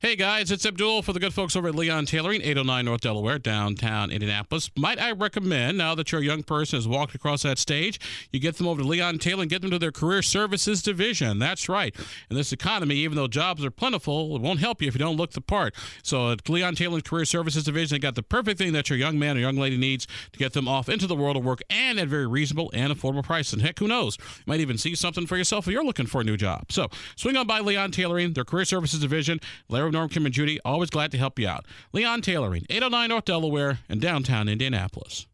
[0.00, 3.38] Hey guys, it's Abdul for the good folks over at Leon Tailoring, 809 North Delaware,
[3.38, 4.68] downtown Indianapolis.
[4.76, 8.00] Might I recommend, now that you're young person has walked across that stage,
[8.32, 11.38] you get them over to Leon Tailoring, get them to their career services division.
[11.38, 11.94] That's right.
[12.28, 15.16] In this economy, even though jobs are plentiful, it won't help you if you don't
[15.16, 15.74] look the part.
[16.02, 19.18] So at Leon Tailoring Career Services Division, they got the perfect thing that your young
[19.18, 22.00] man or young lady needs to get them off into the world of work and
[22.00, 23.54] at very reasonable and affordable prices.
[23.54, 24.18] And heck, who knows?
[24.18, 26.72] You might even see something for yourself if you're looking for a new job.
[26.72, 29.40] So swing on by Leon Tailoring, their career services division.
[29.68, 31.66] Larry Norm, Kim, and Judy, always glad to help you out.
[31.92, 35.26] Leon Tailoring, 809 North Delaware in downtown Indianapolis.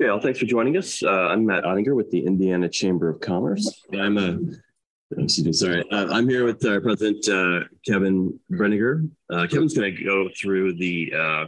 [0.00, 1.02] Okay, well, thanks for joining us.
[1.04, 3.84] Uh, I'm Matt Ottinger with the Indiana Chamber of Commerce.
[3.92, 4.38] I'm a,
[5.22, 5.84] excuse me, sorry.
[5.92, 9.08] Uh, I'm here with our president, uh, Kevin Brinegar.
[9.30, 11.46] Uh, Kevin's going to go through the uh,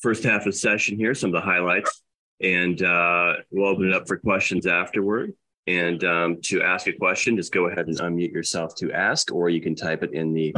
[0.00, 2.02] first half of session here, some of the highlights,
[2.40, 5.32] and uh, we'll open it up for questions afterward.
[5.66, 9.48] And um, to ask a question, just go ahead and unmute yourself to ask, or
[9.48, 10.54] you can type it in the.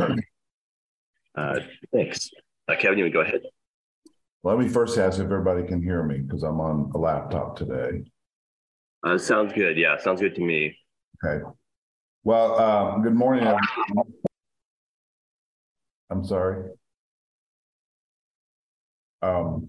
[1.37, 1.59] Uh,
[1.93, 2.31] thanks.
[2.69, 3.43] Uh, Kevin, you would go ahead.
[4.45, 8.05] Let me first ask if everybody can hear me because I'm on a laptop today.
[9.03, 9.77] Uh, sounds good.
[9.77, 10.77] Yeah, sounds good to me.
[11.25, 11.43] Okay.
[12.23, 13.43] Well, um, good morning.
[13.43, 14.13] Everyone.
[16.09, 16.71] I'm sorry.
[19.23, 19.69] Um,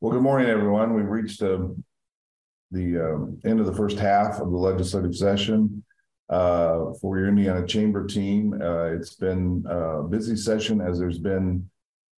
[0.00, 0.94] well, good morning, everyone.
[0.94, 1.68] We've reached uh,
[2.70, 5.82] the um, end of the first half of the legislative session
[6.28, 8.60] uh, for your Indiana Chamber team.
[8.60, 11.68] Uh, it's been a busy session as there's been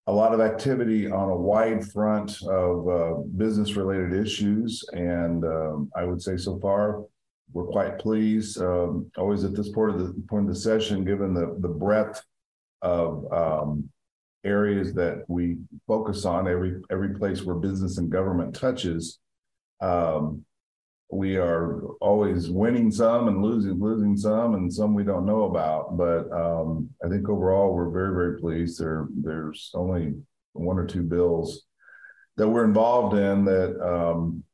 [0.07, 4.83] a lot of activity on a wide front of uh, business related issues.
[4.93, 7.05] And um, I would say so far,
[7.53, 8.61] we're quite pleased.
[8.61, 12.23] Um, always at this point of the point of the session, given the, the breadth
[12.81, 13.91] of um,
[14.45, 19.19] areas that we focus on, every every place where business and government touches,
[19.81, 20.45] um,
[21.11, 25.97] we are always winning some and losing losing some, and some we don't know about.
[25.97, 28.79] But um, I think overall we're very very pleased.
[28.79, 30.15] There there's only
[30.53, 31.65] one or two bills
[32.37, 34.45] that we're involved in that um,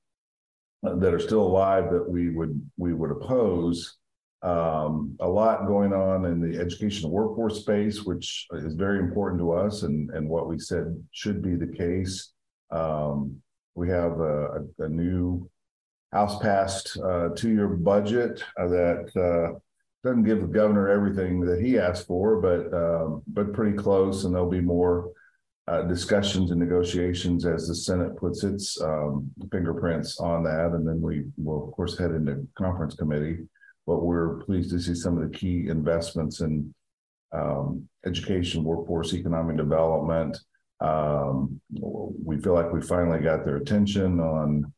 [0.82, 3.96] that are still alive that we would we would oppose.
[4.42, 9.52] Um, a lot going on in the educational workforce space, which is very important to
[9.52, 12.32] us, and and what we said should be the case.
[12.70, 13.42] Um,
[13.74, 15.48] we have a, a, new
[16.12, 19.58] House passed uh, two-year budget uh, that uh,
[20.04, 24.32] doesn't give the governor everything that he asked for, but um, but pretty close, and
[24.32, 25.10] there'll be more
[25.66, 31.00] uh, discussions and negotiations as the Senate puts its um, fingerprints on that, and then
[31.00, 33.38] we will of course head into conference committee.
[33.86, 36.72] But we're pleased to see some of the key investments in
[37.32, 40.38] um, education, workforce, economic development.
[40.84, 44.72] Um, we feel like we finally got their attention on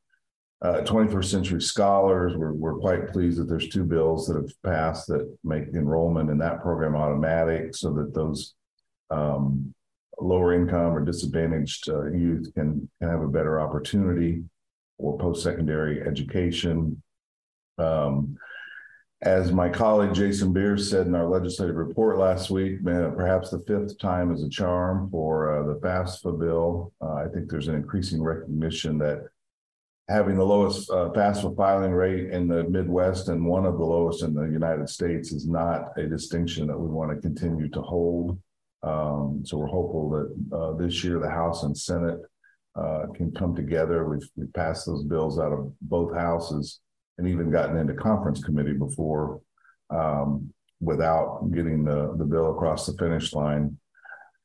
[0.62, 2.36] uh, 21st century scholars.
[2.36, 6.38] We're, we're quite pleased that there's two bills that have passed that make enrollment in
[6.38, 8.54] that program automatic so that those
[9.10, 9.74] um,
[10.18, 14.44] lower income or disadvantaged uh, youth can, can have a better opportunity
[14.98, 17.02] for post-secondary education.
[17.78, 18.36] Um,
[19.22, 23.99] as my colleague Jason Bearce said in our legislative report last week, perhaps the fifth
[23.99, 26.93] time is a charm for uh, the FAFSA bill.
[27.00, 29.27] Uh, I think there's an increasing recognition that
[30.09, 34.22] having the lowest uh, FAFSA filing rate in the Midwest and one of the lowest
[34.22, 38.38] in the United States is not a distinction that we want to continue to hold.
[38.83, 42.21] Um, so we're hopeful that uh, this year the House and Senate
[42.77, 44.04] uh, can come together.
[44.04, 46.81] We've, we've passed those bills out of both houses
[47.19, 49.41] and even gotten into conference committee before
[49.91, 53.77] um, without getting the, the bill across the finish line.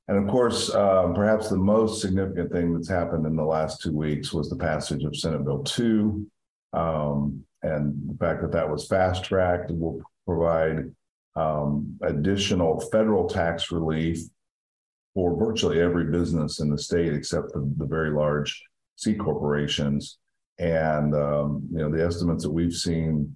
[0.08, 3.96] And of course, um, perhaps the most significant thing that's happened in the last two
[3.96, 6.28] weeks was the passage of Senate Bill 2.
[6.74, 10.92] Um, and the fact that that was fast tracked will provide
[11.36, 14.20] um, additional federal tax relief
[15.14, 18.62] for virtually every business in the state except the, the very large
[18.96, 20.18] C corporations.
[20.62, 23.36] And um, you know the estimates that we've seen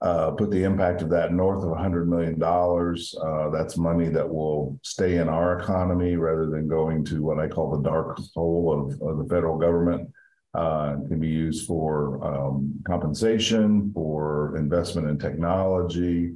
[0.00, 2.40] uh, put the impact of that north of $100 million.
[2.42, 7.48] Uh, that's money that will stay in our economy rather than going to what I
[7.48, 10.08] call the dark hole of, of the federal government.
[10.54, 16.32] Uh, can be used for um, compensation, for investment in technology,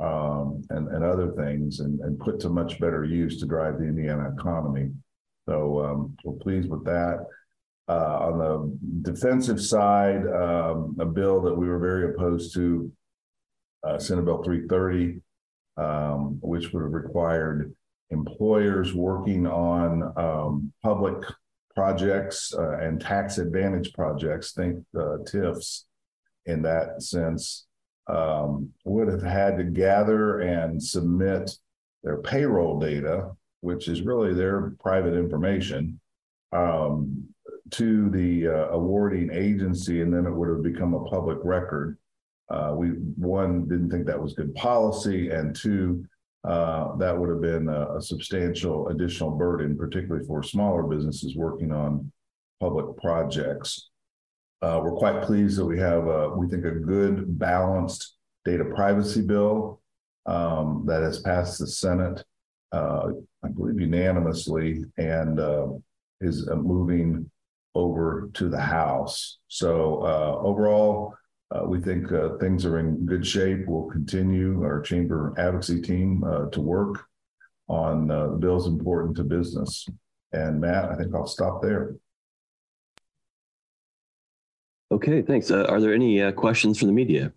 [0.00, 3.84] um, and, and other things, and, and put to much better use to drive the
[3.84, 4.90] Indiana economy.
[5.48, 7.24] So um, we're pleased with that.
[7.88, 12.90] Uh, on the defensive side, um, a bill that we were very opposed to
[13.84, 15.20] uh, Senate Bill 330,
[15.76, 17.74] um, which would have required
[18.10, 21.24] employers working on um, public
[21.74, 25.84] projects uh, and tax advantage projects, think TIFs
[26.46, 27.66] in that sense,
[28.08, 31.50] um, would have had to gather and submit
[32.02, 33.30] their payroll data,
[33.60, 36.00] which is really their private information,
[36.52, 37.21] um,
[37.70, 41.96] to the uh, awarding agency, and then it would have become a public record.
[42.50, 46.04] Uh, we one didn't think that was good policy, and two,
[46.44, 51.72] uh, that would have been a, a, substantial additional burden, particularly for smaller businesses working
[51.72, 52.10] on
[52.60, 53.90] public projects.
[54.60, 59.22] Uh, we're quite pleased that we have, a, we think, a good balanced data privacy
[59.22, 59.80] bill
[60.26, 62.24] um, that has passed the Senate,
[62.72, 63.08] uh,
[63.44, 65.68] I believe, unanimously, and uh,
[66.20, 67.30] is moving
[67.74, 69.38] over to the House.
[69.48, 71.14] So uh, overall,
[71.50, 73.66] uh, we think uh, things are in good shape.
[73.66, 77.04] We'll continue our chamber advocacy team uh, to work
[77.68, 79.86] on uh, the bills important to business.
[80.32, 81.96] And Matt, I think I'll stop there.
[84.90, 85.50] Okay, thanks.
[85.50, 87.32] Uh, are there any questions from the media?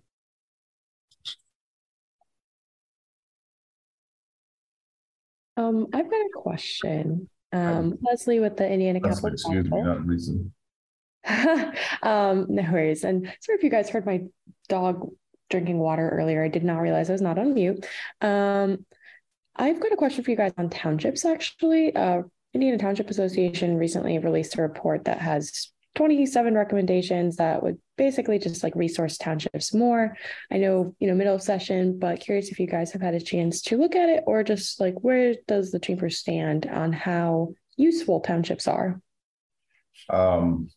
[5.58, 7.30] Um, I've got a question.
[7.56, 9.30] Um, Leslie with the Indiana Capital.
[9.30, 10.34] Excuse me, not Lisa.
[12.04, 13.04] um, no worries.
[13.04, 14.24] And sorry if you guys heard my
[14.70, 15.10] dog
[15.50, 16.44] drinking water earlier.
[16.44, 17.86] I did not realize I was not on mute.
[18.22, 18.86] Um,
[19.56, 21.96] I've got a question for you guys on townships, actually.
[21.96, 22.24] Uh,
[22.54, 28.64] Indiana Township Association recently released a report that has 27 recommendations that would basically just
[28.64, 30.16] like resource townships more.
[30.52, 33.22] I know, you know, middle of session, but curious if you guys have had a
[33.22, 37.54] chance to look at it or just like where does the chamber stand on how
[37.78, 39.02] useful townships are?
[40.10, 40.70] Um,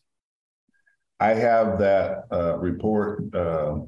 [1.19, 3.79] I have that uh, report uh,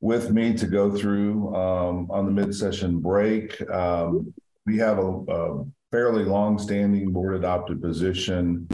[0.00, 3.60] with me to go through um, on the mid-session break.
[3.68, 4.32] Um,
[4.66, 8.68] we have a, a fairly long-standing board adopted position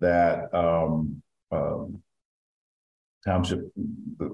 [0.00, 1.22] that um,
[1.52, 2.02] um,
[3.24, 3.60] township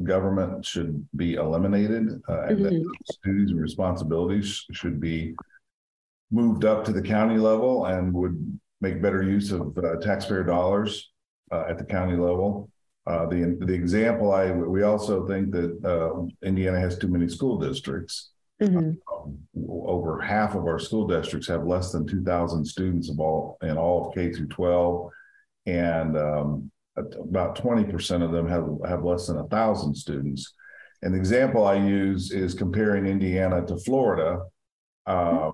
[0.03, 2.83] government should be eliminated uh, and mm-hmm.
[3.25, 5.35] duties and responsibilities should be
[6.31, 11.11] moved up to the county level and would make better use of uh, taxpayer dollars
[11.53, 12.69] uh, at the county level.
[13.07, 17.59] Uh, the the example I we also think that uh, Indiana has too many school
[17.59, 18.31] districts.
[18.61, 18.93] Mm-hmm.
[19.13, 23.59] Um, over half of our school districts have less than two thousand students of all
[23.63, 25.11] in all of K through twelve,
[25.67, 30.55] and um, about twenty percent of them have have less than a thousand students.
[31.03, 34.41] And the example I use is comparing Indiana to Florida.
[35.05, 35.51] Uh,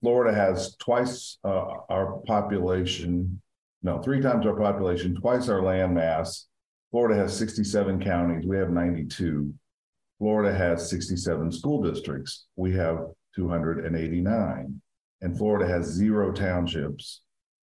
[0.00, 3.40] Florida has twice uh, our population,
[3.82, 6.46] no, three times our population, twice our land mass,
[6.90, 8.46] Florida has 67 counties.
[8.46, 9.52] We have 92.
[10.18, 12.46] Florida has 67 school districts.
[12.56, 12.98] We have
[13.34, 14.80] 289.
[15.20, 17.22] And Florida has zero townships,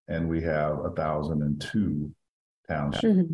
[0.07, 2.13] and we have 1,002
[2.69, 3.03] townships.
[3.03, 3.33] Mm-hmm.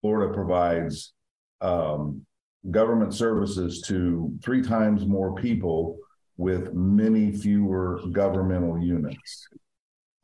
[0.00, 1.12] Florida provides
[1.60, 2.26] um,
[2.70, 5.98] government services to three times more people
[6.36, 9.48] with many fewer governmental units.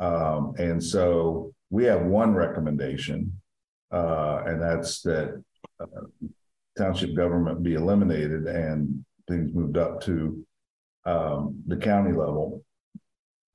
[0.01, 3.41] Um, and so we have one recommendation
[3.91, 5.43] uh, and that's that
[5.81, 5.87] uh,
[6.79, 10.45] township government be eliminated and things moved up to
[11.07, 12.65] um, the county level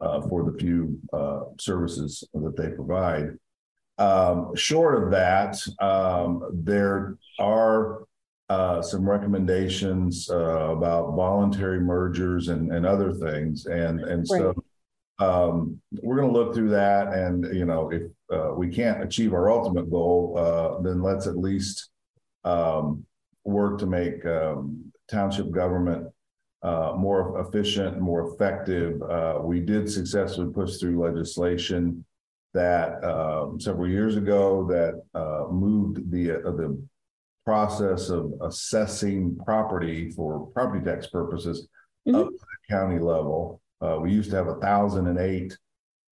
[0.01, 3.29] uh, for the few uh, services that they provide.
[3.97, 8.03] Um, short of that, um, there are
[8.49, 14.41] uh, some recommendations uh, about voluntary mergers and, and other things, and and right.
[14.41, 14.55] so
[15.19, 19.33] um, we're going to look through that, and you know, if uh, we can't achieve
[19.33, 21.89] our ultimate goal, uh, then let's at least
[22.43, 23.05] um,
[23.45, 26.07] work to make um, township government
[26.63, 29.01] uh, more efficient, more effective.
[29.03, 32.03] Uh, we did successfully push through legislation
[32.55, 36.81] that um, several years ago that uh, moved the uh, the
[37.45, 41.67] process of assessing property for property tax purposes
[42.07, 42.15] mm-hmm.
[42.15, 43.61] up to the county level.
[43.81, 45.57] Uh, we used to have 1,008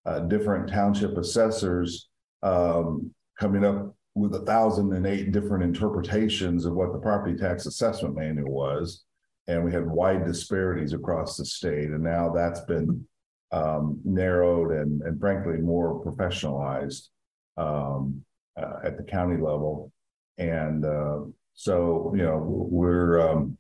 [0.06, 2.10] uh, different township assessors
[2.44, 3.10] um,
[3.40, 9.06] coming up with 1,008 different interpretations of what the property tax assessment manual was.
[9.48, 11.90] And we had wide disparities across the state.
[11.90, 13.08] And now that's been
[13.53, 17.10] um, narrowed and, and frankly more professionalized
[17.55, 18.24] um,
[18.57, 19.91] uh, at the county level.
[20.38, 21.19] And uh,
[21.53, 23.57] so, you know, we're um,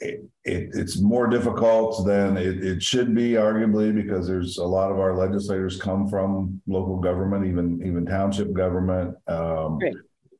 [0.00, 4.90] it, it, it's more difficult than it, it, should be, arguably, because there's a lot
[4.90, 9.78] of our legislators come from local government, even even township government, um,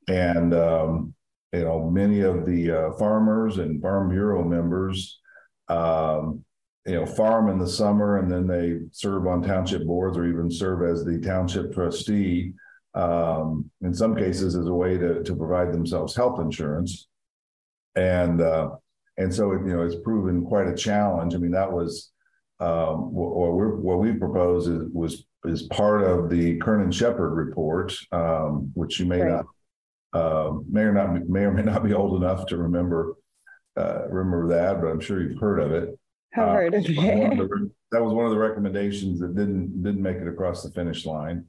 [0.09, 1.15] and um,
[1.53, 5.21] you know many of the uh, farmers and farm bureau members,
[5.69, 6.43] um,
[6.87, 10.51] you know, farm in the summer and then they serve on township boards or even
[10.51, 12.53] serve as the township trustee.
[12.95, 17.07] Um, in some cases, as a way to to provide themselves health insurance,
[17.95, 18.71] and uh,
[19.17, 21.37] and so you know it's proven quite a challenge.
[21.37, 22.11] I mean, that was
[22.59, 27.95] um, what, we're, what we propose is was is part of the Kernan Shepard report,
[28.13, 29.31] um, which you may right.
[29.31, 29.47] not
[30.13, 33.15] uh, may or not may or may not be old enough to remember
[33.77, 35.99] uh, remember that, but I'm sure you've heard of it.
[36.33, 37.73] Have uh, heard of it.
[37.91, 41.47] that was one of the recommendations that didn't didn't make it across the finish line.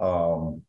[0.00, 0.62] Um,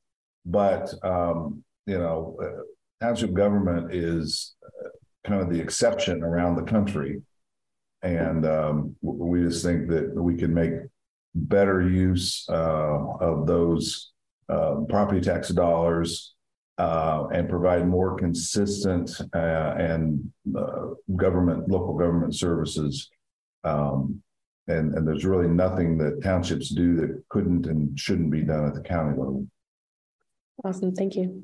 [0.45, 4.89] but um, you know, uh, township government is uh,
[5.27, 7.21] kind of the exception around the country,
[8.01, 10.73] and um, we just think that we can make
[11.33, 14.11] better use uh, of those
[14.49, 16.35] uh, property tax dollars
[16.77, 23.09] uh, and provide more consistent uh, and uh, government, local government services.
[23.65, 24.21] Um,
[24.67, 28.73] and, and there's really nothing that townships do that couldn't and shouldn't be done at
[28.73, 29.47] the county level.
[30.63, 30.95] Awesome.
[30.95, 31.43] Thank you.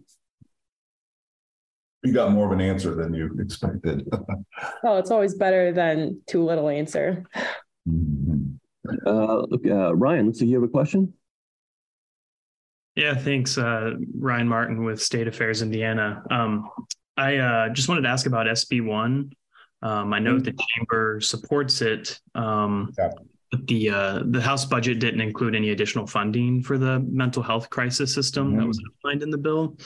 [2.04, 4.08] You got more of an answer than you expected.
[4.84, 7.26] oh, it's always better than too little answer.
[7.88, 8.56] Mm-hmm.
[9.06, 11.14] Uh, look, uh, Ryan, looks like you have a question.
[12.96, 16.24] Yeah, thanks, uh, Ryan Martin with State Affairs Indiana.
[16.30, 16.70] Um,
[17.16, 19.32] I uh, just wanted to ask about SB one.
[19.82, 20.44] Um, I know mm-hmm.
[20.44, 23.10] the chamber supports it, um, yeah.
[23.52, 27.70] but the uh, the House budget didn't include any additional funding for the mental health
[27.70, 28.60] crisis system mm-hmm.
[28.60, 29.78] that was outlined in the bill.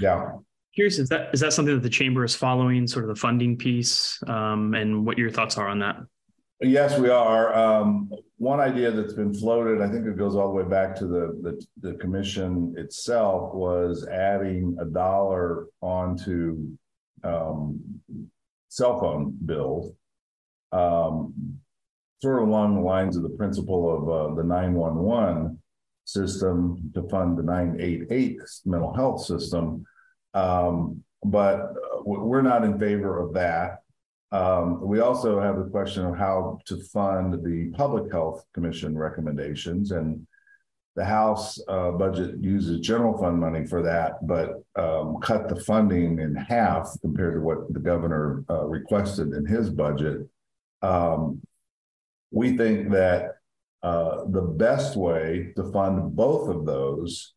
[0.00, 0.32] Yeah.
[0.74, 3.56] Curious, is that is that something that the chamber is following, sort of the funding
[3.56, 5.96] piece, um, and what your thoughts are on that?
[6.60, 7.54] Yes, we are.
[7.54, 11.06] Um, one idea that's been floated, I think it goes all the way back to
[11.06, 16.68] the, the, the commission itself, was adding a dollar onto
[17.22, 17.80] um,
[18.74, 19.92] cell phone bills,
[20.72, 21.32] um,
[22.20, 25.60] sort of along the lines of the principle of uh, the 911
[26.04, 29.84] system to fund the 988 mental health system.
[30.34, 33.78] Um, but uh, we're not in favor of that.
[34.32, 39.92] Um, we also have the question of how to fund the Public Health Commission recommendations,
[39.92, 40.26] and
[40.96, 46.20] the House uh, budget uses general fund money for that, but um, cut the funding
[46.20, 50.28] in half compared to what the governor uh, requested in his budget.
[50.82, 51.40] Um,
[52.30, 53.36] we think that
[53.82, 57.34] uh, the best way to fund both of those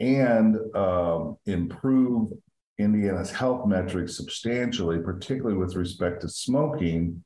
[0.00, 2.32] and um, improve
[2.78, 7.22] Indiana's health metrics substantially, particularly with respect to smoking,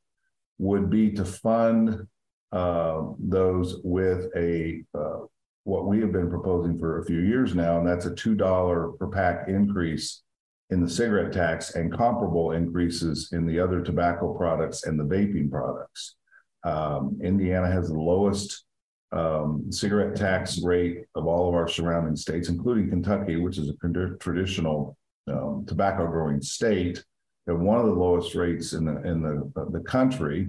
[0.58, 2.06] would be to fund
[2.52, 5.20] uh, those with a uh,
[5.64, 8.92] what we have been proposing for a few years now, and that's a two dollar
[8.92, 10.22] per pack increase
[10.70, 15.50] in the cigarette tax and comparable increases in the other tobacco products and the vaping
[15.50, 16.16] products.
[16.64, 18.64] Um, Indiana has the lowest
[19.12, 24.16] um, cigarette tax rate of all of our surrounding states, including Kentucky, which is a
[24.18, 24.96] traditional
[25.26, 27.02] um, tobacco growing state
[27.48, 30.44] and one of the lowest rates in the in the the country,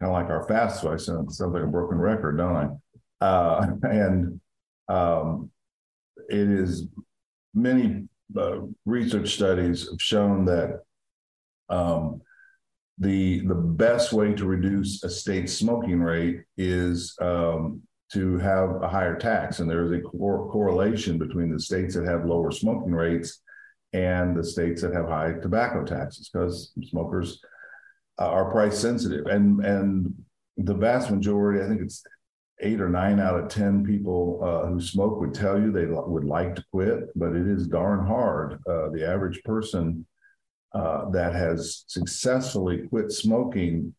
[0.00, 0.80] kind of like our fast.
[0.80, 2.68] So I sound sounds like a broken record, don't I?
[3.20, 4.40] Uh, and
[4.88, 5.50] um,
[6.28, 6.86] it is
[7.54, 10.82] many uh, research studies have shown that
[11.68, 12.20] um,
[12.98, 17.82] the the best way to reduce a state's smoking rate is um,
[18.12, 22.06] to have a higher tax, and there is a cor- correlation between the states that
[22.06, 23.40] have lower smoking rates
[23.92, 27.40] and the states that have high tobacco taxes because smokers
[28.18, 29.26] uh, are price sensitive.
[29.26, 30.14] And and
[30.58, 32.02] the vast majority i think it's
[32.60, 36.24] eight or nine out of ten people uh, who smoke would tell you they would
[36.24, 40.04] like to quit but it is darn hard uh, the average person
[40.74, 43.94] uh, that has successfully quit smoking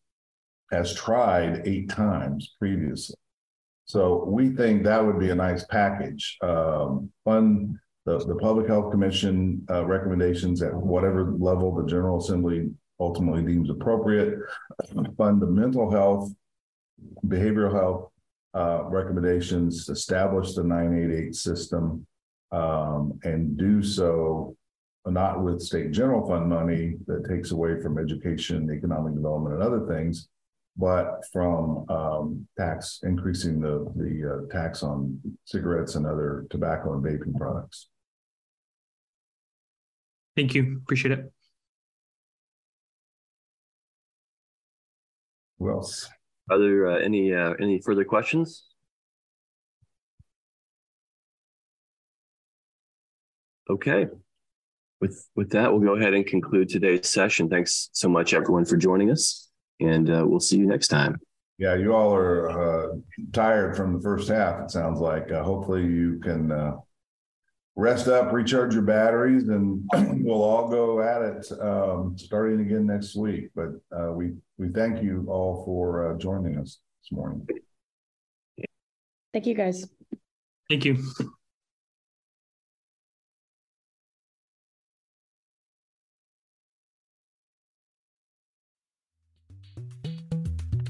[0.70, 3.16] has tried eight times previously.
[3.86, 7.76] So we think that would be a nice package um, fund
[8.06, 13.68] the, the Public Health Commission uh, recommendations at whatever level the General Assembly ultimately deems
[13.68, 14.38] appropriate,
[15.16, 16.32] fund the mental health,
[17.26, 18.10] behavioral health
[18.54, 22.06] uh, recommendations, establish the 988 system,
[22.52, 24.56] um, and do so
[25.06, 29.86] not with state general fund money that takes away from education, economic development, and other
[29.86, 30.28] things,
[30.76, 37.04] but from um, tax increasing the the uh, tax on cigarettes and other tobacco and
[37.04, 37.88] vaping products.
[40.36, 40.80] Thank you.
[40.82, 41.32] Appreciate it.
[45.58, 46.08] Who else?
[46.50, 48.64] Are there uh, any uh, any further questions?
[53.70, 54.08] Okay.
[55.00, 57.48] With with that, we'll go ahead and conclude today's session.
[57.48, 61.20] Thanks so much, everyone, for joining us, and uh, we'll see you next time.
[61.56, 62.96] Yeah, you all are uh,
[63.32, 64.64] tired from the first half.
[64.64, 65.30] It sounds like.
[65.30, 66.72] Uh, hopefully, you can uh,
[67.76, 69.82] rest up, recharge your batteries, and
[70.24, 73.50] we'll all go at it um, starting again next week.
[73.54, 77.46] But uh, we we thank you all for uh, joining us this morning.
[79.32, 79.88] Thank you guys.
[80.68, 80.98] Thank you.